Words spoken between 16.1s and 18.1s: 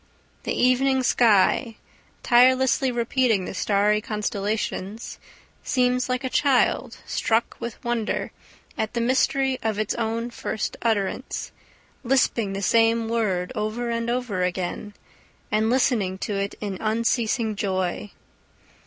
to it in unceasing joy.